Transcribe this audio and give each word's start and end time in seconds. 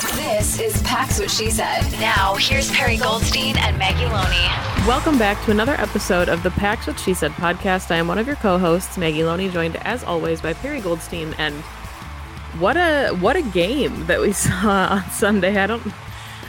This 0.00 0.58
is 0.58 0.82
Packs 0.82 1.20
What 1.20 1.30
She 1.30 1.50
Said. 1.50 1.82
Now, 2.00 2.34
here's 2.36 2.70
Perri 2.70 2.96
Goldstein 2.96 3.58
and 3.58 3.78
Maggie 3.78 4.06
Loney. 4.06 4.88
Welcome 4.88 5.18
back 5.18 5.44
to 5.44 5.50
another 5.50 5.74
episode 5.74 6.30
of 6.30 6.42
the 6.42 6.50
Packs 6.52 6.86
What 6.86 6.98
She 6.98 7.12
Said 7.12 7.32
podcast. 7.32 7.90
I 7.90 7.96
am 7.96 8.08
one 8.08 8.16
of 8.16 8.26
your 8.26 8.36
co-hosts, 8.36 8.96
Maggie 8.96 9.24
Loney, 9.24 9.50
joined 9.50 9.76
as 9.76 10.02
always 10.02 10.40
by 10.40 10.54
Perri 10.54 10.80
Goldstein. 10.80 11.34
And 11.36 11.54
what 12.58 12.78
a 12.78 13.10
what 13.16 13.36
a 13.36 13.42
game 13.42 14.06
that 14.06 14.22
we 14.22 14.32
saw 14.32 14.86
on 14.90 15.10
Sunday. 15.10 15.58
I 15.58 15.66
don't 15.66 15.82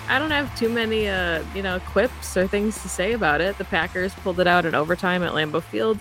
I 0.07 0.17
don't 0.17 0.31
have 0.31 0.57
too 0.57 0.69
many 0.69 1.09
uh, 1.09 1.43
you 1.53 1.61
know, 1.61 1.81
quips 1.81 2.37
or 2.37 2.47
things 2.47 2.81
to 2.83 2.87
say 2.87 3.11
about 3.11 3.41
it. 3.41 3.57
The 3.57 3.65
Packers 3.65 4.13
pulled 4.13 4.39
it 4.39 4.47
out 4.47 4.65
in 4.65 4.75
overtime 4.75 5.23
at 5.23 5.33
Lambeau 5.33 5.61
Field, 5.61 5.99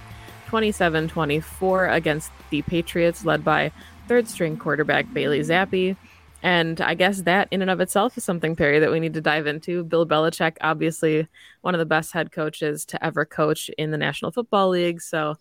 27-24 0.51 1.93
against 1.93 2.31
the 2.51 2.63
Patriots, 2.63 3.25
led 3.25 3.45
by 3.45 3.73
third 4.07 4.29
string 4.29 4.57
quarterback 4.57 5.13
Bailey 5.13 5.41
Zappe. 5.41 5.97
And 6.43 6.81
I 6.81 6.95
guess 6.95 7.23
that 7.23 7.49
in 7.51 7.61
and 7.61 7.71
of 7.71 7.81
itself 7.81 8.17
is 8.17 8.25
something, 8.25 8.57
Perri, 8.57 8.79
that 8.79 8.91
we 8.91 9.01
need 9.01 9.15
to 9.15 9.21
dive 9.21 9.47
into. 9.47 9.85
Bill 9.85 10.07
Belichick, 10.07 10.57
obviously 10.63 11.29
one 11.61 11.75
of 11.75 11.79
the 11.79 11.87
best 11.87 12.13
head 12.13 12.33
coaches 12.33 12.85
to 12.87 13.05
ever 13.05 13.25
coach 13.25 13.71
in 13.77 13.91
the 13.91 13.99
National 13.99 14.31
Football 14.31 14.71
League. 14.71 15.03
So 15.03 15.37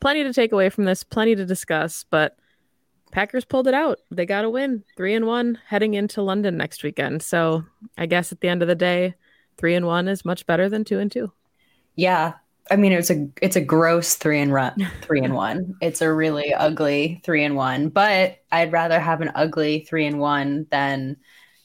plenty 0.00 0.22
to 0.24 0.32
take 0.32 0.52
away 0.52 0.68
from 0.68 0.84
this, 0.84 1.04
plenty 1.04 1.34
to 1.36 1.46
discuss, 1.46 2.04
but 2.10 2.36
Packers 3.12 3.44
pulled 3.44 3.68
it 3.68 3.74
out. 3.74 4.00
They 4.10 4.26
got 4.26 4.44
a 4.44 4.50
win, 4.50 4.84
three 4.96 5.14
and 5.14 5.26
one, 5.26 5.58
heading 5.66 5.94
into 5.94 6.22
London 6.22 6.56
next 6.56 6.82
weekend. 6.82 7.22
So 7.22 7.64
I 7.96 8.06
guess 8.06 8.32
at 8.32 8.40
the 8.40 8.48
end 8.48 8.62
of 8.62 8.68
the 8.68 8.74
day, 8.74 9.14
three 9.58 9.74
and 9.74 9.86
one 9.86 10.08
is 10.08 10.24
much 10.24 10.46
better 10.46 10.68
than 10.68 10.84
two 10.84 10.98
and 10.98 11.12
two. 11.12 11.30
Yeah, 11.94 12.34
I 12.70 12.76
mean, 12.76 12.92
it's 12.92 13.10
a 13.10 13.28
it's 13.40 13.56
a 13.56 13.60
gross 13.60 14.14
three 14.14 14.40
and 14.40 14.52
run, 14.52 14.90
three 15.02 15.20
and 15.20 15.34
one. 15.34 15.74
It's 15.80 16.00
a 16.00 16.12
really 16.12 16.54
ugly 16.54 17.20
three 17.24 17.44
and 17.44 17.56
one. 17.56 17.88
But 17.88 18.38
I'd 18.50 18.72
rather 18.72 19.00
have 19.00 19.20
an 19.20 19.32
ugly 19.34 19.80
three 19.80 20.06
and 20.06 20.20
one 20.20 20.66
than 20.70 21.16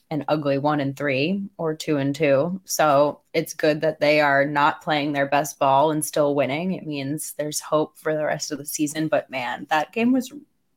an 0.10 0.26
ugly 0.28 0.58
one 0.58 0.80
and 0.80 0.96
three 0.96 1.44
or 1.58 1.76
two 1.76 1.98
and 1.98 2.16
two. 2.16 2.62
So 2.66 3.22
it's 3.34 3.54
good 3.54 3.82
that 3.82 4.00
they 4.00 4.22
are 4.22 4.46
not 4.46 4.82
playing 4.82 5.12
their 5.12 5.28
best 5.28 5.60
ball 5.60 5.92
and 5.92 6.04
still 6.04 6.34
winning. 6.34 6.74
It 6.74 6.88
means 6.88 7.34
there's 7.34 7.60
hope 7.60 7.98
for 7.98 8.16
the 8.16 8.26
rest 8.26 8.52
of 8.52 8.58
the 8.58 8.66
season. 8.66 9.08
But 9.10 9.30
man, 9.30 9.68
that 9.70 9.92
game 9.92 10.14
was 10.14 10.34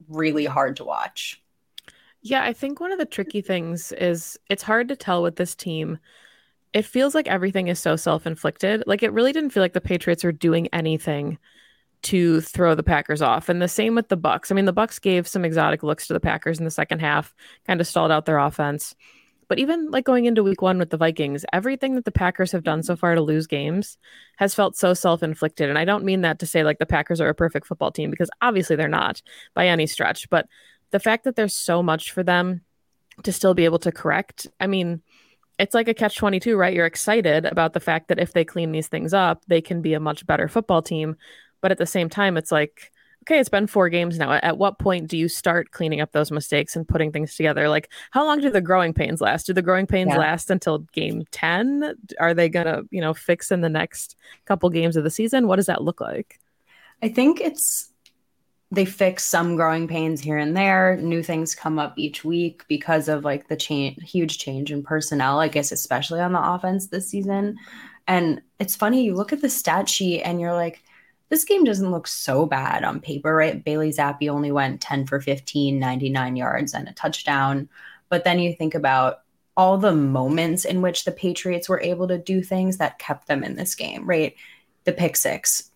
really 0.09 0.47
hard 0.47 0.77
to 0.77 0.85
watch. 0.85 1.43
Yeah, 2.23 2.43
I 2.43 2.53
think 2.53 2.81
one 2.81 2.93
of 2.93 2.99
the 2.99 3.07
tricky 3.07 3.41
things 3.41 3.93
is 3.93 4.39
it's 4.51 4.63
hard 4.63 4.89
to 4.89 4.97
tell 4.97 5.23
with 5.23 5.37
this 5.37 5.55
team 5.55 5.99
it 6.73 6.85
feels 6.85 7.15
like 7.15 7.29
everything 7.29 7.69
is 7.69 7.79
so 7.79 7.97
self-inflicted. 7.97 8.85
Like 8.87 9.03
it 9.03 9.13
really 9.13 9.33
didn't 9.33 9.51
feel 9.51 9.63
like 9.63 9.73
the 9.73 9.81
Patriots 9.81 10.25
were 10.25 10.33
doing 10.33 10.69
anything 10.73 11.39
to 12.03 12.41
throw 12.41 12.75
the 12.75 12.83
Packers 12.83 13.21
off. 13.21 13.49
And 13.49 13.61
the 13.61 13.69
same 13.69 13.95
with 13.95 14.09
the 14.09 14.17
Bucs. 14.17 14.51
I 14.51 14.55
mean, 14.55 14.65
the 14.65 14.73
Bucs 14.73 15.01
gave 15.01 15.29
some 15.29 15.45
exotic 15.45 15.83
looks 15.83 16.07
to 16.07 16.13
the 16.13 16.21
Packers 16.21 16.59
in 16.59 16.65
the 16.65 16.71
second 16.71 17.01
half, 17.01 17.35
kind 17.67 17.81
of 17.81 17.87
stalled 17.87 18.11
out 18.11 18.25
their 18.25 18.39
offense. 18.39 18.95
But 19.49 19.59
even 19.59 19.91
like 19.91 20.05
going 20.05 20.27
into 20.27 20.45
week 20.45 20.63
1 20.63 20.79
with 20.79 20.91
the 20.91 20.97
Vikings, 20.97 21.45
everything 21.53 21.97
that 21.97 22.05
the 22.05 22.13
Packers 22.13 22.53
have 22.53 22.63
done 22.63 22.85
so 22.85 22.95
far 22.95 23.17
to 23.17 23.21
lose 23.21 23.49
games 23.49 23.99
has 24.37 24.55
felt 24.55 24.77
so 24.77 24.95
self-inflicted. 24.95 25.69
And 25.69 25.77
I 25.77 25.85
don't 25.85 26.05
mean 26.05 26.21
that 26.21 26.39
to 26.39 26.47
say 26.47 26.63
like 26.63 26.79
the 26.79 26.87
Packers 26.87 27.21
are 27.21 27.29
a 27.29 27.35
perfect 27.35 27.67
football 27.67 27.91
team 27.91 28.11
because 28.11 28.31
obviously 28.41 28.77
they're 28.77 28.89
not 28.89 29.21
by 29.55 29.67
any 29.67 29.89
stretch, 29.89 30.31
but 30.31 30.47
the 30.93 31.01
fact 31.01 31.25
that 31.25 31.35
there's 31.35 31.55
so 31.55 31.83
much 31.83 32.13
for 32.13 32.23
them 32.23 32.61
to 33.25 33.33
still 33.33 33.55
be 33.55 33.65
able 33.65 33.81
to 33.81 33.93
correct. 33.93 34.47
I 34.61 34.69
mean, 34.69 35.03
it's 35.61 35.75
like 35.75 35.89
a 35.89 35.95
catch 35.95 36.17
22, 36.17 36.57
right? 36.57 36.73
You're 36.73 36.87
excited 36.87 37.45
about 37.45 37.75
the 37.75 37.81
fact 37.81 38.09
that 38.09 38.19
if 38.19 38.33
they 38.33 38.47
clean 38.47 38.73
these 38.73 38.89
things 38.89 39.13
up, 39.13 39.45
they 39.47 39.61
can 39.61 39.83
be 39.83 39.93
a 39.93 40.01
much 40.01 40.27
better 40.27 40.49
football 40.49 40.81
team. 40.81 41.17
But 41.61 41.71
at 41.71 41.77
the 41.77 41.85
same 41.85 42.09
time, 42.09 42.39
it's 42.39 42.51
like, 42.51 42.91
okay, 43.25 43.39
it's 43.39 43.51
been 43.51 43.67
four 43.67 43.91
games 43.91 44.19
now. 44.19 44.33
At 44.33 44.57
what 44.57 44.79
point 44.79 45.09
do 45.09 45.19
you 45.19 45.29
start 45.29 45.71
cleaning 45.71 46.01
up 46.01 46.13
those 46.13 46.31
mistakes 46.31 46.77
and 46.77 46.89
putting 46.89 47.13
things 47.13 47.37
together? 47.37 47.69
Like, 47.69 47.93
how 48.11 48.25
long 48.25 48.41
do 48.41 48.49
the 48.49 48.63
growing 48.63 48.95
pains 48.95 49.21
last? 49.21 49.47
Do 49.47 49.53
the 49.53 49.61
growing 49.61 49.87
pains 49.87 50.09
yeah. 50.09 50.19
last 50.19 50.51
until 50.51 50.79
game 50.95 51.25
10? 51.31 51.95
Are 52.19 52.33
they 52.33 52.49
going 52.49 52.67
to, 52.67 52.85
you 52.91 53.03
know, 53.03 53.13
fix 53.13 53.51
in 53.51 53.61
the 53.61 53.69
next 53.69 54.17
couple 54.47 54.71
games 54.71 54.97
of 54.97 55.05
the 55.05 55.11
season? 55.11 55.47
What 55.47 55.57
does 55.57 55.67
that 55.67 55.85
look 55.85 56.01
like? 56.01 56.41
I 57.03 57.11
think 57.11 57.39
it's 57.39 57.90
they 58.73 58.85
fix 58.85 59.25
some 59.25 59.57
growing 59.57 59.89
pains 59.89 60.21
here 60.21 60.39
and 60.39 60.57
there. 60.57 60.97
New 60.97 61.23
things 61.23 61.55
come 61.55 61.79
up 61.79 61.95
each 61.97 62.25
week 62.25 62.65
because 62.69 63.09
of 63.09 63.25
like 63.25 63.49
the 63.49 63.57
change, 63.57 64.01
huge 64.09 64.39
change 64.39 64.71
in 64.71 64.83
personnel, 64.83 65.41
I 65.41 65.49
guess, 65.49 65.73
especially 65.73 66.21
on 66.21 66.33
the 66.33 66.43
offense 66.43 66.87
this 66.87 67.09
season. 67.09 67.59
And 68.07 68.43
it's 68.61 68.77
funny, 68.77 69.05
you 69.05 69.15
look 69.15 69.33
at 69.33 69.41
the 69.41 69.51
stat 69.51 69.89
sheet 69.89 70.23
and 70.23 70.41
you're 70.41 70.55
like, 70.55 70.85
this 71.31 71.45
game 71.45 71.65
doesn't 71.65 71.91
look 71.91 72.07
so 72.07 72.47
bad 72.47 72.85
on 72.85 73.01
paper, 73.01 73.35
right? 73.35 73.65
Bailey 73.65 73.91
Zappe 73.93 74.29
only 74.29 74.53
went 74.53 74.81
10 74.81 75.07
for 75.07 75.21
15, 75.21 75.79
99 75.79 76.37
yards 76.37 76.75
and 76.75 76.89
a 76.89 76.93
touchdown. 76.93 77.69
But 78.09 78.25
then 78.25 78.39
you 78.39 78.53
think 78.53 78.75
about 78.75 79.21
all 79.57 79.79
the 79.79 79.95
moments 79.95 80.65
in 80.65 80.81
which 80.81 81.05
the 81.05 81.13
Patriots 81.13 81.69
were 81.69 81.81
able 81.81 82.09
to 82.09 82.19
do 82.19 82.43
things 82.43 82.79
that 82.79 82.99
kept 82.99 83.27
them 83.27 83.45
in 83.45 83.57
this 83.57 83.75
game, 83.75 84.07
right? 84.07 84.35
The 84.85 84.93
pick 84.93 85.17
six, 85.17 85.70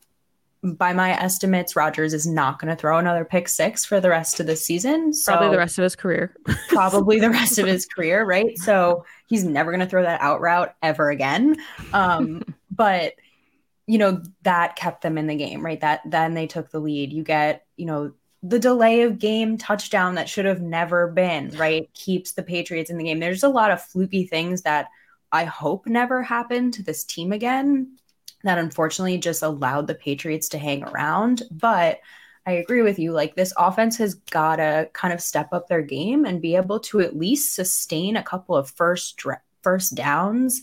by 0.64 0.94
my 0.94 1.10
estimates, 1.20 1.76
Rodgers 1.76 2.14
is 2.14 2.26
not 2.26 2.58
going 2.58 2.74
to 2.74 2.76
throw 2.76 2.98
another 2.98 3.24
pick 3.24 3.48
six 3.48 3.84
for 3.84 4.00
the 4.00 4.08
rest 4.08 4.40
of 4.40 4.46
the 4.46 4.56
season. 4.56 5.12
So 5.12 5.32
probably 5.32 5.50
the 5.50 5.58
rest 5.58 5.78
of 5.78 5.82
his 5.82 5.94
career. 5.94 6.34
probably 6.68 7.20
the 7.20 7.30
rest 7.30 7.58
of 7.58 7.66
his 7.66 7.86
career, 7.86 8.24
right? 8.24 8.56
So 8.58 9.04
he's 9.26 9.44
never 9.44 9.70
going 9.70 9.80
to 9.80 9.86
throw 9.86 10.02
that 10.02 10.22
out 10.22 10.40
route 10.40 10.74
ever 10.82 11.10
again. 11.10 11.56
Um, 11.92 12.42
but 12.70 13.12
you 13.86 13.98
know 13.98 14.22
that 14.42 14.76
kept 14.76 15.02
them 15.02 15.18
in 15.18 15.26
the 15.26 15.36
game, 15.36 15.64
right? 15.64 15.80
That 15.80 16.00
then 16.06 16.32
they 16.32 16.46
took 16.46 16.70
the 16.70 16.80
lead. 16.80 17.12
You 17.12 17.22
get 17.22 17.66
you 17.76 17.84
know 17.84 18.12
the 18.42 18.58
delay 18.58 19.02
of 19.02 19.18
game 19.18 19.58
touchdown 19.58 20.14
that 20.14 20.28
should 20.28 20.46
have 20.46 20.62
never 20.62 21.08
been, 21.08 21.50
right? 21.56 21.92
Keeps 21.92 22.32
the 22.32 22.42
Patriots 22.42 22.90
in 22.90 22.96
the 22.96 23.04
game. 23.04 23.20
There's 23.20 23.42
a 23.42 23.48
lot 23.48 23.70
of 23.70 23.82
fluky 23.82 24.26
things 24.26 24.62
that 24.62 24.88
I 25.30 25.44
hope 25.44 25.86
never 25.86 26.22
happen 26.22 26.70
to 26.72 26.82
this 26.82 27.04
team 27.04 27.32
again 27.32 27.98
that 28.44 28.58
unfortunately 28.58 29.18
just 29.18 29.42
allowed 29.42 29.86
the 29.86 29.94
Patriots 29.94 30.48
to 30.50 30.58
hang 30.58 30.84
around. 30.84 31.42
But 31.50 32.00
I 32.46 32.52
agree 32.52 32.82
with 32.82 32.98
you. 32.98 33.12
Like 33.12 33.34
this 33.34 33.54
offense 33.56 33.96
has 33.98 34.14
got 34.14 34.56
to 34.56 34.88
kind 34.92 35.14
of 35.14 35.20
step 35.20 35.48
up 35.52 35.66
their 35.66 35.82
game 35.82 36.24
and 36.24 36.42
be 36.42 36.56
able 36.56 36.80
to 36.80 37.00
at 37.00 37.16
least 37.16 37.54
sustain 37.54 38.16
a 38.16 38.22
couple 38.22 38.56
of 38.56 38.70
first 38.70 39.22
first 39.62 39.94
downs 39.94 40.62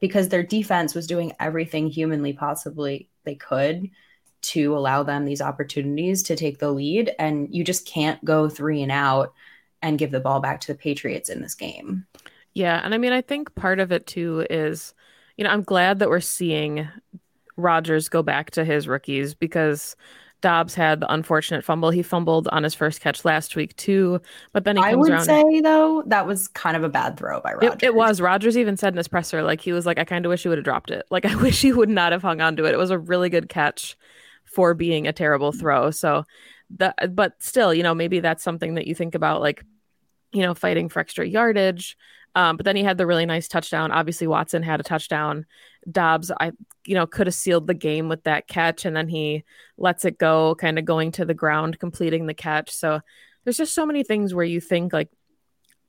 because 0.00 0.28
their 0.28 0.42
defense 0.42 0.94
was 0.94 1.06
doing 1.06 1.32
everything 1.38 1.86
humanly 1.86 2.32
possibly 2.32 3.08
they 3.24 3.36
could 3.36 3.88
to 4.42 4.76
allow 4.76 5.02
them 5.04 5.24
these 5.24 5.42
opportunities 5.42 6.24
to 6.24 6.34
take 6.34 6.58
the 6.58 6.70
lead 6.70 7.14
and 7.18 7.54
you 7.54 7.62
just 7.62 7.86
can't 7.86 8.24
go 8.24 8.48
3 8.48 8.82
and 8.82 8.90
out 8.90 9.32
and 9.82 9.98
give 9.98 10.10
the 10.10 10.18
ball 10.18 10.40
back 10.40 10.60
to 10.60 10.66
the 10.66 10.78
Patriots 10.78 11.28
in 11.28 11.40
this 11.40 11.54
game. 11.54 12.06
Yeah, 12.54 12.80
and 12.82 12.92
I 12.92 12.98
mean 12.98 13.12
I 13.12 13.20
think 13.20 13.54
part 13.54 13.78
of 13.78 13.92
it 13.92 14.06
too 14.08 14.44
is 14.50 14.94
you 15.40 15.44
know, 15.44 15.50
I'm 15.50 15.62
glad 15.62 16.00
that 16.00 16.10
we're 16.10 16.20
seeing 16.20 16.86
Rodgers 17.60 18.08
go 18.08 18.22
back 18.22 18.50
to 18.52 18.64
his 18.64 18.88
rookies 18.88 19.34
because 19.34 19.96
Doubs 20.40 20.74
had 20.74 21.00
the 21.00 21.12
unfortunate 21.12 21.64
fumble. 21.64 21.90
He 21.90 22.02
fumbled 22.02 22.48
on 22.48 22.62
his 22.62 22.74
first 22.74 23.00
catch 23.00 23.24
last 23.24 23.56
week 23.56 23.76
too, 23.76 24.20
but 24.52 24.64
then 24.64 24.76
he 24.76 24.82
comes 24.82 24.92
I 24.92 24.96
would 24.96 25.22
say 25.22 25.60
though 25.60 26.02
that 26.06 26.26
was 26.26 26.48
kind 26.48 26.76
of 26.76 26.84
a 26.84 26.88
bad 26.88 27.16
throw 27.16 27.40
by 27.40 27.52
Rodgers. 27.52 27.74
It, 27.74 27.82
it 27.82 27.94
was. 27.94 28.20
Rodgers 28.20 28.56
even 28.56 28.76
said 28.76 28.94
in 28.94 28.96
his 28.96 29.08
presser, 29.08 29.42
like 29.42 29.60
he 29.60 29.72
was 29.72 29.86
like, 29.86 29.98
"I 29.98 30.04
kind 30.04 30.24
of 30.24 30.30
wish 30.30 30.42
he 30.42 30.48
would 30.48 30.58
have 30.58 30.64
dropped 30.64 30.90
it. 30.90 31.04
Like 31.10 31.24
I 31.26 31.36
wish 31.36 31.60
he 31.60 31.72
would 31.72 31.90
not 31.90 32.12
have 32.12 32.22
hung 32.22 32.40
on 32.40 32.56
to 32.56 32.64
it. 32.64 32.72
It 32.72 32.78
was 32.78 32.90
a 32.90 32.98
really 32.98 33.28
good 33.28 33.48
catch 33.48 33.96
for 34.44 34.74
being 34.74 35.06
a 35.06 35.12
terrible 35.12 35.52
throw." 35.52 35.90
So, 35.90 36.24
that, 36.78 37.14
but 37.14 37.34
still, 37.42 37.74
you 37.74 37.82
know, 37.82 37.94
maybe 37.94 38.20
that's 38.20 38.42
something 38.42 38.74
that 38.74 38.86
you 38.86 38.94
think 38.94 39.14
about, 39.14 39.40
like, 39.40 39.64
you 40.32 40.42
know, 40.42 40.54
fighting 40.54 40.88
for 40.88 41.00
extra 41.00 41.26
yardage. 41.26 41.96
Um, 42.34 42.56
but 42.56 42.64
then 42.64 42.76
he 42.76 42.84
had 42.84 42.96
the 42.96 43.06
really 43.06 43.26
nice 43.26 43.48
touchdown. 43.48 43.90
Obviously, 43.90 44.26
Watson 44.26 44.62
had 44.62 44.80
a 44.80 44.84
touchdown. 44.84 45.46
Doubs, 45.90 46.30
I 46.40 46.52
you 46.84 46.94
know, 46.94 47.06
could 47.06 47.26
have 47.26 47.34
sealed 47.34 47.66
the 47.66 47.74
game 47.74 48.08
with 48.08 48.24
that 48.24 48.48
catch, 48.48 48.84
and 48.84 48.96
then 48.96 49.08
he 49.08 49.44
lets 49.76 50.04
it 50.04 50.18
go, 50.18 50.54
kind 50.56 50.78
of 50.78 50.84
going 50.84 51.12
to 51.12 51.24
the 51.24 51.34
ground, 51.34 51.78
completing 51.78 52.26
the 52.26 52.34
catch. 52.34 52.70
So 52.70 53.00
there's 53.44 53.56
just 53.56 53.74
so 53.74 53.86
many 53.86 54.02
things 54.02 54.34
where 54.34 54.44
you 54.44 54.60
think 54.60 54.92
like 54.92 55.08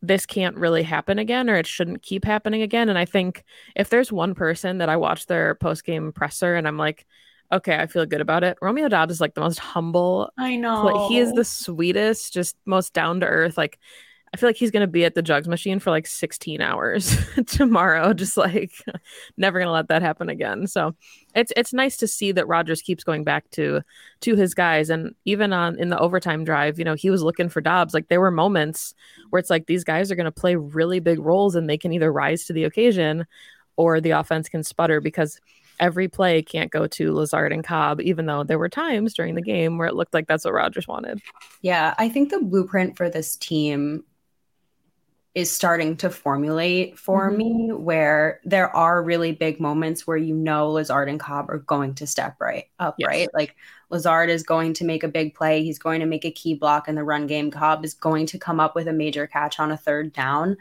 this 0.01 0.25
can't 0.25 0.57
really 0.57 0.83
happen 0.83 1.19
again 1.19 1.49
or 1.49 1.55
it 1.55 1.67
shouldn't 1.67 2.01
keep 2.01 2.25
happening 2.25 2.61
again. 2.61 2.89
And 2.89 2.97
I 2.97 3.05
think 3.05 3.43
if 3.75 3.89
there's 3.89 4.11
one 4.11 4.33
person 4.33 4.79
that 4.79 4.89
I 4.89 4.97
watch 4.97 5.27
their 5.27 5.55
post 5.55 5.85
game 5.85 6.11
presser 6.11 6.55
and 6.55 6.67
I'm 6.67 6.77
like, 6.77 7.05
okay, 7.51 7.75
I 7.75 7.85
feel 7.85 8.05
good 8.05 8.21
about 8.21 8.43
it. 8.43 8.57
Romeo 8.61 8.87
Doubs 8.87 9.13
is 9.13 9.21
like 9.21 9.35
the 9.35 9.41
most 9.41 9.59
humble. 9.59 10.31
I 10.37 10.55
know. 10.55 11.07
He 11.09 11.19
is 11.19 11.33
the 11.33 11.43
sweetest, 11.43 12.33
just 12.33 12.55
most 12.65 12.93
down 12.93 13.19
to 13.19 13.27
earth. 13.27 13.57
Like 13.57 13.77
I 14.33 14.37
feel 14.37 14.47
like 14.47 14.55
he's 14.55 14.71
going 14.71 14.81
to 14.81 14.87
be 14.87 15.03
at 15.03 15.13
the 15.13 15.21
jugs 15.21 15.47
machine 15.47 15.79
for 15.79 15.89
like 15.89 16.07
16 16.07 16.61
hours 16.61 17.17
tomorrow. 17.47 18.13
Just 18.13 18.37
like 18.37 18.71
never 19.35 19.59
going 19.59 19.67
to 19.67 19.73
let 19.73 19.89
that 19.89 20.01
happen 20.01 20.29
again. 20.29 20.67
So 20.67 20.95
it's 21.35 21.51
it's 21.57 21.73
nice 21.73 21.97
to 21.97 22.07
see 22.07 22.31
that 22.31 22.47
Rodgers 22.47 22.81
keeps 22.81 23.03
going 23.03 23.25
back 23.25 23.49
to 23.51 23.81
to 24.21 24.35
his 24.35 24.53
guys, 24.53 24.89
and 24.89 25.13
even 25.25 25.51
on 25.51 25.77
in 25.77 25.89
the 25.89 25.99
overtime 25.99 26.45
drive, 26.45 26.79
you 26.79 26.85
know, 26.85 26.93
he 26.93 27.09
was 27.09 27.23
looking 27.23 27.49
for 27.49 27.59
Doubs. 27.59 27.93
Like 27.93 28.07
there 28.07 28.21
were 28.21 28.31
moments 28.31 28.93
where 29.31 29.39
it's 29.39 29.49
like 29.49 29.65
these 29.65 29.83
guys 29.83 30.11
are 30.11 30.15
going 30.15 30.25
to 30.25 30.31
play 30.31 30.55
really 30.55 31.01
big 31.01 31.19
roles, 31.19 31.55
and 31.55 31.69
they 31.69 31.77
can 31.77 31.91
either 31.91 32.11
rise 32.11 32.45
to 32.45 32.53
the 32.53 32.63
occasion, 32.63 33.25
or 33.75 33.99
the 33.99 34.11
offense 34.11 34.47
can 34.47 34.63
sputter 34.63 35.01
because 35.01 35.41
every 35.81 36.07
play 36.07 36.41
can't 36.41 36.71
go 36.71 36.87
to 36.87 37.11
Lazard 37.11 37.51
and 37.51 37.63
Cobb, 37.65 37.99
even 37.99 38.27
though 38.27 38.43
there 38.43 38.59
were 38.59 38.69
times 38.69 39.13
during 39.13 39.35
the 39.35 39.41
game 39.41 39.77
where 39.77 39.87
it 39.87 39.95
looked 39.95 40.13
like 40.13 40.27
that's 40.27 40.45
what 40.45 40.53
Rodgers 40.53 40.87
wanted. 40.87 41.19
Yeah, 41.61 41.95
I 41.97 42.07
think 42.07 42.29
the 42.29 42.39
blueprint 42.39 42.95
for 42.95 43.09
this 43.09 43.35
team 43.35 44.03
is 45.33 45.49
starting 45.49 45.95
to 45.95 46.09
formulate 46.09 46.99
for 46.99 47.29
mm-hmm. 47.29 47.37
me 47.37 47.71
where 47.71 48.41
there 48.43 48.75
are 48.75 49.01
really 49.01 49.31
big 49.31 49.59
moments 49.59 50.05
where 50.05 50.17
you 50.17 50.35
know 50.35 50.69
Lazard 50.69 51.07
and 51.07 51.19
Cobb 51.19 51.49
are 51.49 51.59
going 51.59 51.95
to 51.95 52.07
step 52.07 52.35
right 52.41 52.65
up, 52.79 52.95
yes. 52.97 53.07
right? 53.07 53.29
Like 53.33 53.55
Lazard 53.89 54.29
is 54.29 54.43
going 54.43 54.73
to 54.73 54.85
make 54.85 55.03
a 55.03 55.07
big 55.07 55.33
play. 55.33 55.63
He's 55.63 55.79
going 55.79 56.01
to 56.01 56.05
make 56.05 56.25
a 56.25 56.31
key 56.31 56.55
block 56.55 56.89
in 56.89 56.95
the 56.95 57.03
run 57.03 57.27
game. 57.27 57.49
Cobb 57.49 57.85
is 57.85 57.93
going 57.93 58.25
to 58.27 58.37
come 58.37 58.59
up 58.59 58.75
with 58.75 58.87
a 58.87 58.93
major 58.93 59.25
catch 59.25 59.59
on 59.59 59.71
a 59.71 59.77
third 59.77 60.11
down. 60.11 60.57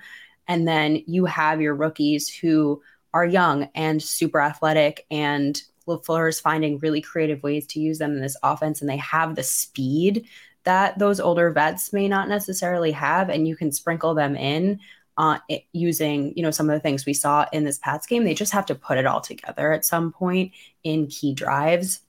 And 0.46 0.68
then 0.68 1.02
you 1.06 1.24
have 1.24 1.60
your 1.60 1.74
rookies 1.74 2.28
who 2.28 2.80
are 3.12 3.26
young 3.26 3.68
and 3.74 4.00
super 4.00 4.40
athletic 4.40 5.04
and 5.10 5.60
LaFleur 5.88 6.28
is 6.28 6.38
finding 6.38 6.78
really 6.78 7.00
creative 7.00 7.42
ways 7.42 7.66
to 7.68 7.80
use 7.80 7.98
them 7.98 8.12
in 8.12 8.20
this 8.20 8.36
offense 8.42 8.80
and 8.80 8.88
they 8.88 8.98
have 8.98 9.34
the 9.34 9.42
speed 9.42 10.28
that 10.64 10.98
those 10.98 11.20
older 11.20 11.50
vets 11.50 11.92
may 11.92 12.08
not 12.08 12.28
necessarily 12.28 12.92
have 12.92 13.28
and 13.30 13.48
you 13.48 13.56
can 13.56 13.72
sprinkle 13.72 14.14
them 14.14 14.36
in 14.36 14.80
uh, 15.16 15.38
using 15.72 16.32
you 16.36 16.42
know 16.42 16.50
some 16.50 16.70
of 16.70 16.74
the 16.74 16.80
things 16.80 17.04
we 17.04 17.12
saw 17.12 17.44
in 17.52 17.64
this 17.64 17.78
pats 17.78 18.06
game 18.06 18.24
they 18.24 18.32
just 18.32 18.52
have 18.52 18.64
to 18.64 18.74
put 18.74 18.96
it 18.96 19.06
all 19.06 19.20
together 19.20 19.72
at 19.72 19.84
some 19.84 20.12
point 20.12 20.52
in 20.82 21.06
key 21.08 21.34
drives. 21.34 22.00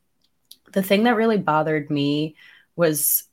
The 0.71 0.83
thing 0.83 1.03
that 1.03 1.17
really 1.17 1.37
bothered 1.37 1.89
me 1.89 2.35
was 2.75 3.23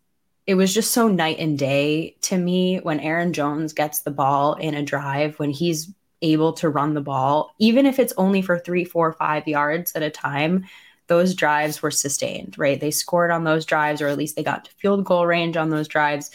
it 0.46 0.54
was 0.54 0.72
just 0.72 0.92
so 0.92 1.08
night 1.08 1.38
and 1.38 1.58
day 1.58 2.16
to 2.22 2.36
me 2.36 2.78
when 2.78 2.98
aaron 3.00 3.32
jones 3.32 3.72
gets 3.72 4.00
the 4.00 4.10
ball 4.10 4.54
in 4.54 4.74
a 4.74 4.82
drive 4.82 5.38
when 5.38 5.50
he's 5.50 5.92
able 6.22 6.54
to 6.54 6.68
run 6.68 6.94
the 6.94 7.00
ball 7.00 7.54
even 7.60 7.86
if 7.86 8.00
it's 8.00 8.14
only 8.16 8.42
for 8.42 8.58
three 8.58 8.84
four 8.84 9.12
five 9.12 9.46
yards 9.46 9.92
at 9.94 10.02
a 10.02 10.10
time 10.10 10.64
those 11.08 11.34
drives 11.34 11.82
were 11.82 11.90
sustained, 11.90 12.56
right? 12.56 12.78
They 12.78 12.90
scored 12.90 13.30
on 13.30 13.44
those 13.44 13.64
drives, 13.64 14.00
or 14.00 14.08
at 14.08 14.18
least 14.18 14.36
they 14.36 14.42
got 14.42 14.66
to 14.66 14.70
field 14.72 15.04
goal 15.04 15.26
range 15.26 15.56
on 15.56 15.70
those 15.70 15.88
drives. 15.88 16.30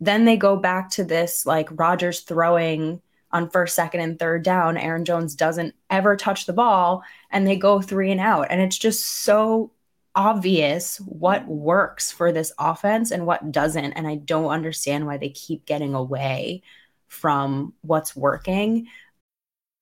Then 0.00 0.24
they 0.24 0.36
go 0.36 0.56
back 0.56 0.90
to 0.90 1.04
this 1.04 1.44
like 1.44 1.68
Rodgers 1.72 2.20
throwing 2.20 3.02
on 3.32 3.50
first, 3.50 3.74
second, 3.74 4.00
and 4.00 4.18
third 4.18 4.42
down. 4.42 4.76
Aaron 4.76 5.04
Jones 5.04 5.34
doesn't 5.34 5.74
ever 5.90 6.16
touch 6.16 6.46
the 6.46 6.52
ball, 6.52 7.02
and 7.30 7.46
they 7.46 7.56
go 7.56 7.80
three 7.80 8.10
and 8.10 8.20
out. 8.20 8.46
And 8.50 8.60
it's 8.60 8.78
just 8.78 9.04
so 9.04 9.72
obvious 10.14 10.98
what 11.00 11.46
works 11.46 12.10
for 12.10 12.32
this 12.32 12.52
offense 12.58 13.10
and 13.10 13.26
what 13.26 13.52
doesn't. 13.52 13.92
And 13.92 14.06
I 14.06 14.14
don't 14.14 14.50
understand 14.50 15.06
why 15.06 15.18
they 15.18 15.28
keep 15.28 15.66
getting 15.66 15.94
away 15.94 16.62
from 17.08 17.74
what's 17.82 18.16
working. 18.16 18.86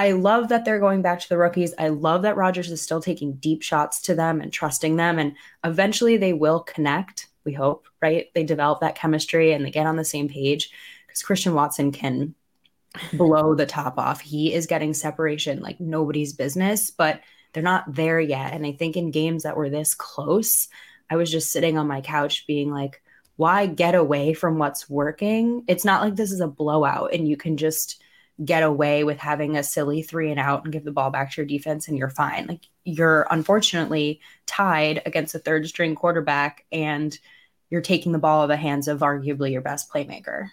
I 0.00 0.12
love 0.12 0.48
that 0.48 0.64
they're 0.64 0.80
going 0.80 1.02
back 1.02 1.20
to 1.20 1.28
the 1.28 1.36
rookies. 1.36 1.74
I 1.78 1.88
love 1.88 2.22
that 2.22 2.38
Rodgers 2.38 2.70
is 2.70 2.80
still 2.80 3.02
taking 3.02 3.34
deep 3.34 3.60
shots 3.60 4.00
to 4.02 4.14
them 4.14 4.40
and 4.40 4.50
trusting 4.50 4.96
them. 4.96 5.18
And 5.18 5.36
eventually 5.62 6.16
they 6.16 6.32
will 6.32 6.60
connect, 6.60 7.26
we 7.44 7.52
hope, 7.52 7.86
right? 8.00 8.28
They 8.34 8.42
develop 8.42 8.80
that 8.80 8.94
chemistry 8.94 9.52
and 9.52 9.62
they 9.62 9.70
get 9.70 9.86
on 9.86 9.96
the 9.96 10.04
same 10.06 10.26
page 10.26 10.70
because 11.06 11.20
Christian 11.20 11.52
Watson 11.52 11.92
can 11.92 12.34
blow 13.12 13.54
the 13.54 13.66
top 13.66 13.98
off. 13.98 14.22
He 14.22 14.54
is 14.54 14.66
getting 14.66 14.94
separation 14.94 15.60
like 15.60 15.80
nobody's 15.80 16.32
business, 16.32 16.90
but 16.90 17.20
they're 17.52 17.62
not 17.62 17.94
there 17.94 18.20
yet. 18.20 18.54
And 18.54 18.64
I 18.64 18.72
think 18.72 18.96
in 18.96 19.10
games 19.10 19.42
that 19.42 19.58
were 19.58 19.68
this 19.68 19.94
close, 19.94 20.68
I 21.10 21.16
was 21.16 21.30
just 21.30 21.52
sitting 21.52 21.76
on 21.76 21.86
my 21.86 22.00
couch 22.00 22.46
being 22.46 22.70
like, 22.70 23.02
why 23.36 23.66
get 23.66 23.94
away 23.94 24.32
from 24.32 24.56
what's 24.56 24.88
working? 24.88 25.62
It's 25.68 25.84
not 25.84 26.00
like 26.00 26.16
this 26.16 26.32
is 26.32 26.40
a 26.40 26.48
blowout 26.48 27.12
and 27.12 27.28
you 27.28 27.36
can 27.36 27.58
just 27.58 28.02
get 28.44 28.62
away 28.62 29.04
with 29.04 29.18
having 29.18 29.56
a 29.56 29.62
silly 29.62 30.02
three 30.02 30.30
and 30.30 30.40
out 30.40 30.64
and 30.64 30.72
give 30.72 30.84
the 30.84 30.92
ball 30.92 31.10
back 31.10 31.32
to 31.32 31.40
your 31.40 31.46
defense 31.46 31.88
and 31.88 31.98
you're 31.98 32.08
fine. 32.08 32.46
Like 32.46 32.66
you're 32.84 33.26
unfortunately 33.30 34.20
tied 34.46 35.02
against 35.04 35.34
a 35.34 35.38
third 35.38 35.68
string 35.68 35.94
quarterback 35.94 36.64
and 36.72 37.16
you're 37.68 37.82
taking 37.82 38.12
the 38.12 38.18
ball 38.18 38.40
out 38.40 38.44
of 38.44 38.48
the 38.48 38.56
hands 38.56 38.88
of 38.88 39.00
arguably 39.00 39.52
your 39.52 39.60
best 39.60 39.92
playmaker. 39.92 40.48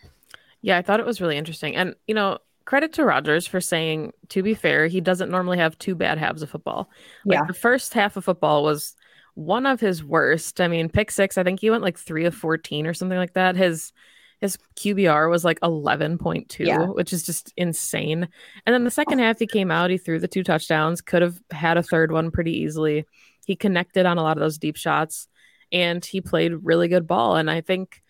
Yeah, 0.62 0.78
I 0.78 0.82
thought 0.82 1.00
it 1.00 1.06
was 1.06 1.22
really 1.22 1.38
interesting. 1.38 1.76
And, 1.76 1.96
you 2.08 2.14
know, 2.14 2.40
credit 2.66 2.92
to 2.94 3.06
Rodgers 3.06 3.48
for 3.48 3.62
saying, 3.62 4.12
to 4.30 4.44
be 4.44 4.54
fair, 4.54 4.88
he 4.88 5.00
doesn't 5.00 5.32
normally 5.32 5.58
have 5.58 5.78
two 5.78 5.96
bad 5.96 6.18
halves 6.18 6.42
of 6.42 6.50
football. 6.50 6.90
Like 7.26 7.40
yeah. 7.40 7.46
the 7.46 7.54
first 7.54 7.94
half 7.94 8.18
of 8.18 8.26
football 8.26 8.64
was 8.64 8.96
one 9.36 9.66
of 9.66 9.80
his 9.80 10.04
worst. 10.04 10.60
I 10.60 10.68
mean, 10.68 10.90
pick 10.90 11.10
six, 11.10 11.38
I 11.38 11.44
think 11.44 11.62
he 11.62 11.70
went 11.70 11.84
like 11.84 11.98
three 11.98 12.26
of 12.26 12.36
14 12.36 12.86
or 12.86 12.94
something 12.94 13.18
like 13.18 13.34
that. 13.34 13.56
His 13.56 13.94
his 14.40 14.58
QBR 14.76 15.30
was 15.30 15.44
like 15.44 15.60
11.2, 15.62 16.66
yeah. 16.66 16.86
which 16.86 17.12
is 17.12 17.24
just 17.24 17.54
insane. 17.58 18.28
And 18.66 18.74
then 18.74 18.84
the 18.84 18.90
oh. 18.90 18.90
second 18.90 19.20
half, 19.20 19.40
he 19.40 19.48
came 19.48 19.72
out, 19.72 19.90
he 19.90 19.98
threw 19.98 20.20
the 20.20 20.28
two 20.28 20.44
touchdowns, 20.44 21.02
could 21.02 21.22
have 21.22 21.40
had 21.52 21.78
a 21.78 21.84
third 21.84 22.12
one 22.12 22.32
pretty 22.32 22.52
easily. 22.52 23.06
He 23.46 23.56
connected 23.56 24.06
on 24.06 24.18
a 24.18 24.24
lot 24.24 24.38
of 24.38 24.42
those 24.42 24.58
deep 24.58 24.76
shots 24.76 25.28
and 25.72 26.04
he 26.04 26.22
played 26.22 26.54
really 26.64 26.88
good 26.88 27.08
ball. 27.08 27.36
And 27.36 27.50
I 27.50 27.62
think, 27.62 28.02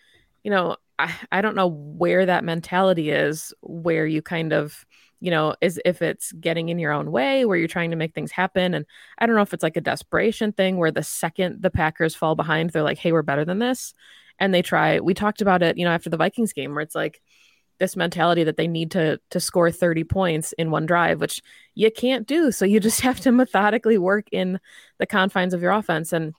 you 0.44 0.52
know, 0.52 0.76
I, 1.00 1.14
I 1.32 1.42
don't 1.42 1.56
know 1.56 1.68
where 1.68 2.26
that 2.26 2.44
mentality 2.44 3.10
is, 3.10 3.54
where 3.62 4.06
you 4.06 4.22
kind 4.22 4.52
of, 4.52 4.86
you 5.20 5.32
know, 5.32 5.56
is 5.62 5.80
if 5.86 6.02
it's 6.02 6.32
getting 6.34 6.70
in 6.70 6.78
your 6.78 6.92
own 6.92 7.12
way, 7.12 7.46
where 7.46 7.58
you're 7.58 7.68
trying 7.68 7.92
to 7.92 7.98
make 7.98 8.14
things 8.14 8.32
happen. 8.32 8.74
And 8.74 8.86
I 9.18 9.26
don't 9.26 9.36
know 9.36 9.42
if 9.42 9.54
it's 9.54 9.64
like 9.64 9.78
a 9.78 9.82
desperation 9.82 10.52
thing 10.52 10.78
where 10.78 10.92
the 10.92 11.04
second 11.04 11.62
the 11.62 11.72
Packers 11.72 12.16
fall 12.16 12.36
behind, 12.36 12.72
they're 12.72 12.84
like, 12.84 13.00
hey, 13.00 13.12
we're 13.12 13.24
better 13.24 13.46
than 13.46 13.60
this 13.60 13.94
and 14.40 14.54
they 14.54 14.62
try 14.62 15.00
we 15.00 15.14
talked 15.14 15.42
about 15.42 15.62
it 15.62 15.78
you 15.78 15.86
know 15.86 15.92
after 15.92 16.10
the 16.10 16.18
vikings 16.18 16.54
game 16.54 16.74
where 16.74 16.82
it's 16.82 16.96
like 16.96 17.22
this 17.80 17.96
mentality 17.96 18.44
that 18.44 18.58
they 18.58 18.68
need 18.68 18.92
to 18.92 19.20
to 19.30 19.40
score 19.40 19.72
30 19.72 20.04
points 20.04 20.54
in 20.54 20.72
one 20.72 20.86
drive 20.86 21.20
which 21.22 21.42
you 21.76 21.92
can't 21.92 22.28
do 22.28 22.52
so 22.52 22.66
you 22.66 22.80
just 22.80 23.02
have 23.08 23.20
to 23.20 23.32
methodically 23.32 23.98
work 23.98 24.28
in 24.32 24.60
the 24.98 25.06
confines 25.06 25.54
of 25.54 25.62
your 25.62 25.72
offense 25.72 26.14
and 26.14 26.34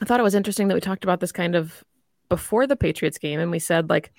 i 0.00 0.04
thought 0.04 0.20
it 0.20 0.24
was 0.24 0.34
interesting 0.34 0.68
that 0.68 0.74
we 0.74 0.80
talked 0.80 1.04
about 1.04 1.20
this 1.20 1.32
kind 1.32 1.54
of 1.54 1.84
before 2.28 2.66
the 2.66 2.76
patriots 2.76 3.18
game 3.18 3.40
and 3.40 3.50
we 3.50 3.58
said 3.58 3.88
like 3.88 4.12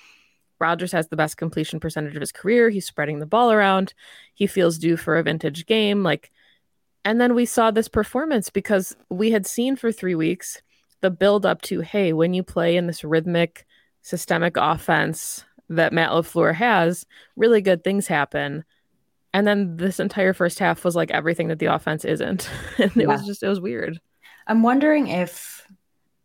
Rodgers 0.60 0.92
has 0.92 1.08
the 1.08 1.16
best 1.16 1.38
completion 1.38 1.80
percentage 1.80 2.16
of 2.16 2.22
his 2.22 2.32
career. 2.32 2.70
He's 2.70 2.88
spreading 2.88 3.20
the 3.20 3.26
ball 3.26 3.52
around. 3.52 3.94
He 4.34 4.48
feels 4.48 4.78
due 4.78 4.98
for 4.98 5.18
a 5.18 5.24
vintage 5.24 5.66
game. 5.66 6.04
Like, 6.04 6.32
and 7.06 7.22
then 7.22 7.36
we 7.36 7.46
saw 7.46 7.72
this 7.72 7.88
performance 7.88 8.50
because 8.50 8.96
we 9.10 9.32
had 9.32 9.46
seen 9.46 9.76
for 9.76 9.92
three 9.92 10.16
weeks 10.16 10.62
the 11.02 11.12
build 11.12 11.46
up 11.46 11.62
to 11.64 11.82
hey, 11.82 12.14
when 12.14 12.34
you 12.34 12.44
play 12.44 12.76
in 12.78 12.88
this 12.88 13.04
rhythmic, 13.04 13.66
systemic 14.02 14.58
offense 14.58 15.46
that 15.70 15.94
Matt 15.94 16.12
LaFleur 16.12 16.56
has, 16.56 17.06
really 17.36 17.62
good 17.62 17.84
things 17.84 18.08
happen. 18.08 18.64
And 19.34 19.46
then 19.46 19.78
this 19.78 20.00
entire 20.00 20.34
first 20.34 20.60
half 20.60 20.84
was 20.84 20.96
like 20.96 21.12
everything 21.12 21.50
that 21.50 21.60
the 21.60 21.66
offense 21.68 22.06
isn't. 22.06 22.50
and 22.78 22.92
it 22.96 23.02
yeah. 23.02 23.08
was 23.08 23.26
just 23.26 23.44
it 23.44 23.48
was 23.48 23.62
weird. 23.62 24.00
I'm 24.48 24.64
wondering 24.64 25.08
if 25.08 25.66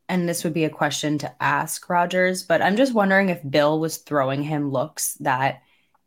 and 0.08 0.28
this 0.28 0.44
would 0.44 0.52
be 0.52 0.64
a 0.64 0.70
question 0.70 1.18
to 1.18 1.42
ask 1.42 1.88
Rodgers, 1.88 2.42
but 2.42 2.60
I'm 2.60 2.76
just 2.76 2.92
wondering 2.92 3.30
if 3.30 3.40
Bill 3.48 3.80
was 3.80 3.96
throwing 3.98 4.42
him 4.42 4.70
looks 4.70 5.14
that 5.20 5.62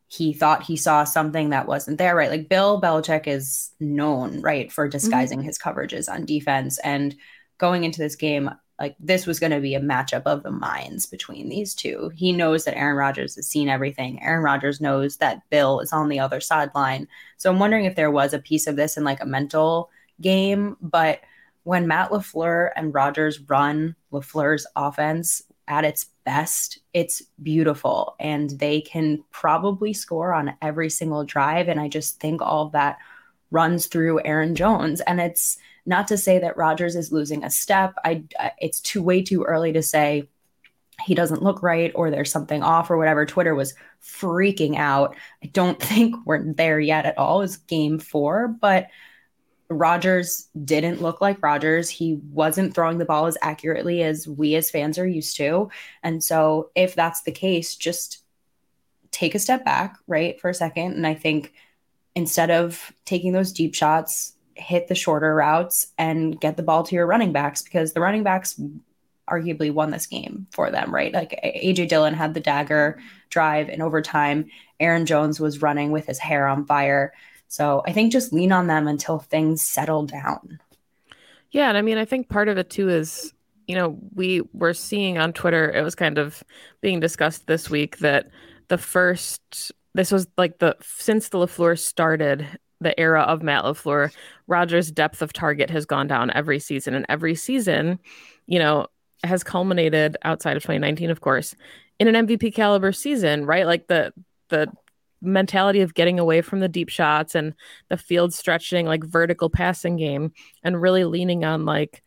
he 0.08 0.32
thought 0.32 0.64
he 0.64 0.78
saw 0.78 1.04
something 1.04 1.50
that 1.50 1.68
wasn't 1.68 1.98
there, 1.98 2.16
right? 2.16 2.30
Like 2.30 2.48
Bill 2.48 2.80
Belichick 2.80 3.28
is 3.28 3.72
known, 3.80 4.42
right, 4.42 4.72
for 4.72 4.86
mm-hmm. 4.86 4.92
disguising 4.92 5.40
mm-hmm. 5.40 5.48
his 5.48 5.58
coverages 5.58 6.08
on 6.08 6.26
defense. 6.26 6.78
And 6.80 7.16
going 7.58 7.84
into 7.84 8.00
this 8.00 8.16
game, 8.16 8.50
like 8.80 8.96
this 9.00 9.26
was 9.26 9.40
going 9.40 9.52
to 9.52 9.62
be 9.62 9.76
a 9.76 9.80
matchup 9.80 10.24
of 10.26 10.44
the 10.44 10.52
minds 10.52 11.06
between 11.06 11.48
these 11.48 11.74
two. 11.74 12.12
He 12.14 12.32
knows 12.32 12.66
that 12.66 12.78
Aaron 12.78 12.98
Rodgers 12.98 13.36
has 13.36 13.48
seen 13.48 13.70
everything. 13.70 14.22
Aaron 14.22 14.44
Rodgers 14.44 14.82
knows 14.82 15.18
that 15.18 15.42
Bill 15.50 15.80
is 15.80 15.94
on 15.94 16.10
the 16.10 16.20
other 16.20 16.42
sideline. 16.42 17.08
So 17.38 17.50
I'm 17.50 17.60
wondering 17.60 17.86
if 17.86 17.96
there 17.96 18.12
was 18.12 18.34
a 18.34 18.40
piece 18.40 18.68
of 18.68 18.76
this 18.76 18.98
in 18.98 19.04
like 19.04 19.22
a 19.22 19.26
mental 19.26 19.90
game. 20.20 20.76
But 20.82 21.22
when 21.64 21.88
Matt 21.88 22.12
LaFleur 22.12 22.72
and 22.76 22.94
Rodgers 22.94 23.40
run 23.42 23.96
LaFleur's 24.12 24.68
offense 24.76 25.42
at 25.68 25.86
its 25.86 26.08
best, 26.26 26.80
it's 26.94 27.22
beautiful. 27.42 28.16
And 28.20 28.52
they 28.52 28.82
can 28.82 29.24
probably 29.32 29.94
score 29.94 30.34
on 30.34 30.56
every 30.62 30.90
single 30.90 31.24
drive. 31.24 31.70
And 31.70 31.80
I 31.80 31.88
just 31.88 32.20
think 32.20 32.42
all 32.42 32.70
that 32.70 32.98
runs 33.52 33.88
through 33.88 34.22
Aaron 34.26 34.54
Jones. 34.54 35.00
And 35.02 35.22
it's 35.22 35.58
not 35.86 36.08
to 36.08 36.18
say 36.18 36.40
that 36.40 36.58
Rodgers 36.58 36.96
is 36.96 37.12
losing 37.12 37.44
a 37.44 37.50
step. 37.50 37.96
I 38.04 38.24
it's 38.60 38.80
too 38.80 39.04
way 39.04 39.22
too 39.22 39.44
early 39.44 39.74
to 39.74 39.84
say 39.84 40.28
he 41.04 41.14
doesn't 41.14 41.44
look 41.44 41.62
right 41.62 41.92
or 41.96 42.10
there's 42.10 42.32
something 42.32 42.64
off 42.64 42.90
or 42.90 42.98
whatever. 42.98 43.26
Twitter 43.26 43.54
was 43.54 43.74
freaking 44.02 44.78
out. 44.78 45.16
I 45.44 45.48
don't 45.48 45.82
think 45.82 46.16
we're 46.26 46.54
there 46.54 46.80
yet 46.80 47.06
at 47.06 47.18
all. 47.18 47.42
It's 47.42 47.58
game 47.58 48.00
4, 48.00 48.48
but 48.60 48.88
Rodgers 49.68 50.48
didn't 50.64 51.02
look 51.02 51.22
like 51.22 51.42
Rodgers. 51.42 51.90
He 51.90 52.20
wasn't 52.32 52.74
throwing 52.74 53.00
the 53.00 53.06
ball 53.06 53.26
as 53.26 53.38
accurately 53.42 54.04
as 54.04 54.28
we 54.28 54.56
as 54.56 54.70
fans 54.70 55.00
are 55.00 55.08
used 55.08 55.38
to. 55.38 55.70
And 56.04 56.24
so 56.24 56.70
if 56.76 56.96
that's 56.96 57.24
the 57.24 57.32
case, 57.32 57.76
just 57.76 58.24
take 59.12 59.34
a 59.34 59.40
step 59.40 59.66
back, 59.66 59.98
right, 60.08 60.40
for 60.40 60.50
a 60.50 60.54
second 60.54 60.94
and 60.94 61.08
I 61.08 61.16
think 61.16 61.54
instead 62.16 62.52
of 62.52 62.94
taking 63.06 63.34
those 63.34 63.52
deep 63.52 63.76
shots, 63.76 64.35
hit 64.56 64.88
the 64.88 64.96
shorter 64.96 65.36
routes 65.36 65.88
and 65.98 66.40
get 66.40 66.58
the 66.58 66.64
ball 66.64 66.84
to 66.84 66.96
your 66.96 67.06
running 67.06 67.32
backs 67.32 67.62
because 67.62 67.94
the 67.94 68.02
running 68.02 68.24
backs 68.24 68.60
arguably 69.30 69.72
won 69.72 69.92
this 69.92 70.08
game 70.08 70.48
for 70.52 70.72
them, 70.72 70.94
right? 70.94 71.14
Like 71.14 71.40
AJ 71.44 71.90
Dillon 71.90 72.14
had 72.14 72.34
the 72.34 72.40
dagger 72.40 73.00
drive 73.30 73.70
in 73.70 73.82
overtime. 73.82 74.50
Aaron 74.80 75.06
Jones 75.06 75.40
was 75.40 75.62
running 75.62 75.92
with 75.92 76.06
his 76.06 76.20
hair 76.20 76.48
on 76.48 76.66
fire. 76.66 77.14
So 77.48 77.84
I 77.86 77.92
think 77.92 78.12
just 78.12 78.34
lean 78.34 78.52
on 78.52 78.68
them 78.68 78.88
until 78.88 79.20
things 79.20 79.62
settle 79.62 80.06
down. 80.06 80.60
Yeah. 81.52 81.70
And 81.70 81.78
I 81.78 81.82
mean, 81.82 81.98
I 81.98 82.06
think 82.06 82.30
part 82.30 82.50
of 82.50 82.58
it 82.58 82.70
too 82.70 82.90
is, 82.90 83.34
you 83.68 83.76
know, 83.76 83.98
we 84.14 84.42
were 84.54 84.74
seeing 84.74 85.18
on 85.18 85.34
Twitter, 85.34 85.72
it 85.72 85.84
was 85.84 85.96
kind 85.96 86.18
of 86.18 86.44
being 86.82 87.00
discussed 87.00 87.48
this 87.48 87.70
week 87.70 87.98
that 88.00 88.28
the 88.68 88.78
first, 88.78 89.72
this 89.94 90.12
was 90.12 90.28
like 90.38 90.60
the, 90.60 90.76
since 90.82 91.30
the 91.30 91.40
LaFleur 91.40 91.80
started 91.80 92.48
the 92.82 92.98
era 93.00 93.22
of 93.22 93.42
Matt 93.42 93.64
LaFleur, 93.64 94.14
Rodgers' 94.48 94.92
depth 94.92 95.22
of 95.22 95.34
target 95.34 95.70
has 95.70 95.86
gone 95.86 96.08
down 96.08 96.32
every 96.32 96.60
season. 96.60 96.94
And 96.94 97.06
every 97.10 97.36
season, 97.36 98.00
you 98.48 98.60
know, 98.60 98.88
has 99.24 99.44
culminated 99.44 100.18
outside 100.24 100.58
of 100.58 100.64
2019, 100.64 101.10
of 101.10 101.22
course, 101.22 101.56
in 102.00 102.14
an 102.14 102.28
MVP 102.28 102.54
caliber 102.54 102.92
season, 102.92 103.46
right? 103.46 103.66
Like 103.66 103.88
the 103.88 104.14
the 104.50 104.72
mentality 105.22 105.82
of 105.82 105.94
getting 105.94 106.20
away 106.20 106.42
from 106.42 106.60
the 106.60 106.68
deep 106.68 106.90
shots 106.90 107.34
and 107.34 107.54
the 107.90 107.98
field 107.98 108.34
stretching, 108.34 108.86
like 108.86 109.04
vertical 109.04 109.50
passing 109.50 109.96
game, 109.96 110.32
and 110.64 110.82
really 110.82 111.06
leaning 111.06 111.44
on 111.44 111.66
like 111.66 112.04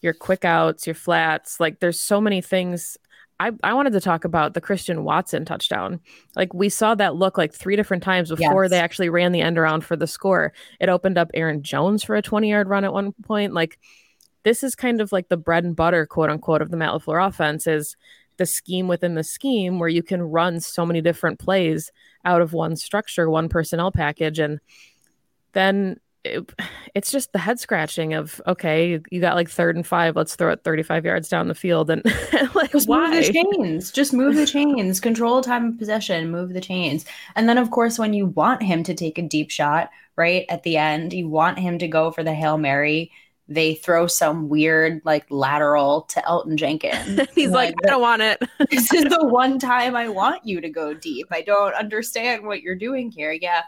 your 0.00 0.14
quick 0.14 0.44
outs, 0.44 0.86
your 0.86 0.94
flats. 0.94 1.60
Like 1.60 1.80
there's 1.80 2.00
so 2.00 2.20
many 2.20 2.40
things 2.40 2.96
I, 3.38 3.52
I 3.62 3.74
wanted 3.74 3.92
to 3.92 4.00
talk 4.00 4.24
about 4.24 4.54
the 4.54 4.60
Christian 4.60 5.04
Watson 5.04 5.44
touchdown. 5.44 6.00
Like 6.34 6.54
we 6.54 6.68
saw 6.68 6.94
that 6.94 7.16
look 7.16 7.36
like 7.36 7.52
three 7.52 7.76
different 7.76 8.02
times 8.02 8.30
before 8.30 8.64
yes. 8.64 8.70
they 8.70 8.78
actually 8.78 9.10
ran 9.10 9.32
the 9.32 9.42
end 9.42 9.58
around 9.58 9.84
for 9.84 9.94
the 9.94 10.06
score. 10.06 10.52
It 10.80 10.88
opened 10.88 11.18
up 11.18 11.30
Aaron 11.34 11.62
Jones 11.62 12.02
for 12.02 12.16
a 12.16 12.22
20 12.22 12.48
yard 12.48 12.68
run 12.68 12.84
at 12.84 12.92
one 12.92 13.12
point. 13.24 13.52
Like 13.52 13.78
this 14.42 14.62
is 14.62 14.74
kind 14.74 15.00
of 15.00 15.12
like 15.12 15.28
the 15.28 15.36
bread 15.36 15.64
and 15.64 15.76
butter, 15.76 16.06
quote 16.06 16.30
unquote, 16.30 16.62
of 16.62 16.70
the 16.70 16.76
Matt 16.76 16.92
LaFleur 16.92 17.26
offense 17.26 17.66
is 17.66 17.96
the 18.38 18.46
scheme 18.46 18.88
within 18.88 19.14
the 19.14 19.24
scheme 19.24 19.78
where 19.78 19.88
you 19.88 20.02
can 20.02 20.22
run 20.22 20.60
so 20.60 20.86
many 20.86 21.00
different 21.00 21.38
plays 21.38 21.90
out 22.24 22.40
of 22.40 22.52
one 22.52 22.76
structure, 22.76 23.28
one 23.28 23.48
personnel 23.48 23.90
package. 23.90 24.38
And 24.38 24.60
then 25.52 26.00
it, 26.26 26.52
it's 26.94 27.10
just 27.10 27.32
the 27.32 27.38
head 27.38 27.58
scratching 27.58 28.14
of 28.14 28.40
okay, 28.46 29.00
you 29.10 29.20
got 29.20 29.34
like 29.34 29.48
third 29.48 29.76
and 29.76 29.86
five, 29.86 30.16
let's 30.16 30.36
throw 30.36 30.52
it 30.52 30.62
35 30.64 31.04
yards 31.04 31.28
down 31.28 31.48
the 31.48 31.54
field 31.54 31.90
and 31.90 32.02
like 32.54 32.72
just 32.72 32.88
why? 32.88 33.10
move 33.10 33.26
the 33.26 33.32
chains, 33.32 33.90
just 33.90 34.12
move 34.12 34.36
the 34.36 34.46
chains, 34.46 35.00
control 35.00 35.42
time 35.42 35.66
of 35.68 35.78
possession, 35.78 36.30
move 36.30 36.52
the 36.52 36.60
chains, 36.60 37.04
and 37.34 37.48
then 37.48 37.58
of 37.58 37.70
course 37.70 37.98
when 37.98 38.12
you 38.12 38.26
want 38.26 38.62
him 38.62 38.82
to 38.82 38.94
take 38.94 39.18
a 39.18 39.22
deep 39.22 39.50
shot 39.50 39.90
right 40.16 40.46
at 40.48 40.62
the 40.62 40.76
end, 40.76 41.12
you 41.12 41.28
want 41.28 41.58
him 41.58 41.78
to 41.78 41.88
go 41.88 42.10
for 42.10 42.22
the 42.22 42.34
hail 42.34 42.58
mary. 42.58 43.12
They 43.48 43.74
throw 43.74 44.08
some 44.08 44.48
weird 44.48 45.02
like 45.04 45.24
lateral 45.30 46.02
to 46.10 46.20
Elgton 46.22 46.56
Jenkins. 46.56 47.20
He's 47.34 47.50
like, 47.50 47.76
like 47.76 47.86
I 47.86 47.90
don't 47.90 48.02
want 48.02 48.22
it. 48.22 48.42
this 48.70 48.92
is 48.92 49.04
the 49.04 49.24
one 49.24 49.60
time 49.60 49.94
I 49.94 50.08
want 50.08 50.44
you 50.44 50.60
to 50.60 50.68
go 50.68 50.94
deep. 50.94 51.28
I 51.30 51.42
don't 51.42 51.74
understand 51.74 52.44
what 52.44 52.62
you're 52.62 52.74
doing 52.74 53.10
here. 53.12 53.32
Yeah 53.32 53.62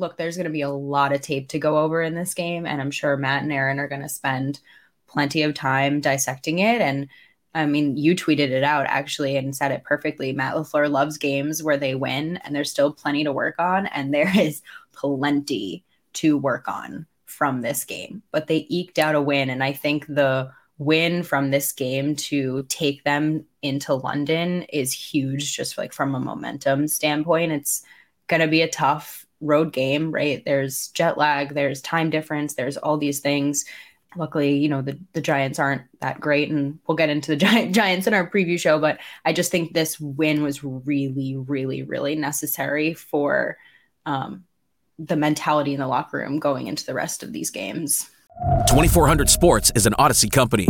look, 0.00 0.16
there's 0.16 0.36
going 0.36 0.44
to 0.46 0.50
be 0.50 0.62
a 0.62 0.70
lot 0.70 1.12
of 1.12 1.20
tape 1.20 1.48
to 1.50 1.58
go 1.58 1.78
over 1.78 2.02
in 2.02 2.14
this 2.14 2.34
game, 2.34 2.66
and 2.66 2.80
I'm 2.80 2.90
sure 2.90 3.16
Matt 3.16 3.42
and 3.42 3.52
Aaron 3.52 3.78
are 3.78 3.88
going 3.88 4.02
to 4.02 4.08
spend 4.08 4.60
plenty 5.06 5.42
of 5.42 5.54
time 5.54 6.00
dissecting 6.00 6.60
it. 6.60 6.80
And 6.80 7.08
I 7.54 7.66
mean, 7.66 7.96
you 7.96 8.14
tweeted 8.14 8.50
it 8.50 8.62
out 8.62 8.86
actually 8.88 9.36
and 9.36 9.54
said 9.54 9.72
it 9.72 9.84
perfectly. 9.84 10.32
Matt 10.32 10.54
LaFleur 10.54 10.90
loves 10.90 11.18
games 11.18 11.62
where 11.62 11.76
they 11.76 11.94
win, 11.94 12.38
and 12.38 12.54
there's 12.54 12.70
still 12.70 12.92
plenty 12.92 13.24
to 13.24 13.32
work 13.32 13.56
on, 13.58 13.86
and 13.86 14.14
there 14.14 14.30
is 14.36 14.62
plenty 14.92 15.84
to 16.14 16.36
work 16.36 16.68
on 16.68 17.06
from 17.26 17.60
this 17.60 17.84
game. 17.84 18.22
But 18.32 18.46
they 18.46 18.66
eked 18.68 18.98
out 18.98 19.14
a 19.14 19.20
win, 19.20 19.50
and 19.50 19.62
I 19.62 19.72
think 19.72 20.06
the 20.06 20.52
win 20.78 21.22
from 21.22 21.50
this 21.50 21.72
game 21.72 22.16
to 22.16 22.64
take 22.68 23.04
them 23.04 23.44
into 23.60 23.94
London 23.94 24.62
is 24.62 24.92
huge, 24.92 25.54
just 25.54 25.76
like 25.76 25.92
from 25.92 26.14
a 26.14 26.20
momentum 26.20 26.88
standpoint. 26.88 27.52
It's 27.52 27.82
going 28.28 28.40
to 28.40 28.48
be 28.48 28.62
a 28.62 28.68
tough 28.68 29.26
road 29.40 29.72
game, 29.72 30.12
right? 30.12 30.42
There's 30.44 30.88
jet 30.88 31.18
lag, 31.18 31.54
there's 31.54 31.80
time 31.82 32.10
difference, 32.10 32.54
there's 32.54 32.76
all 32.76 32.98
these 32.98 33.20
things. 33.20 33.64
Luckily, 34.16 34.56
you 34.56 34.68
know, 34.68 34.82
the, 34.82 34.98
the 35.12 35.20
Giants 35.20 35.58
aren't 35.58 35.82
that 36.00 36.20
great, 36.20 36.50
and 36.50 36.78
we'll 36.86 36.96
get 36.96 37.10
into 37.10 37.30
the 37.30 37.36
Gi- 37.44 37.70
Giants 37.70 38.06
in 38.06 38.14
our 38.14 38.28
preview 38.28 38.58
show. 38.58 38.78
But 38.78 38.98
I 39.24 39.32
just 39.32 39.50
think 39.50 39.72
this 39.72 40.00
win 40.00 40.42
was 40.42 40.64
really, 40.64 41.36
really, 41.36 41.82
really 41.82 42.16
necessary 42.16 42.94
for 42.94 43.56
um, 44.06 44.44
the 44.98 45.16
mentality 45.16 45.74
in 45.74 45.80
the 45.80 45.86
locker 45.86 46.18
room 46.18 46.38
going 46.38 46.66
into 46.66 46.84
the 46.84 46.94
rest 46.94 47.22
of 47.22 47.32
these 47.32 47.50
games. 47.50 48.10
2400 48.68 49.28
Sports 49.28 49.70
is 49.74 49.86
an 49.86 49.92
Audacy 49.98 50.30
company. 50.30 50.66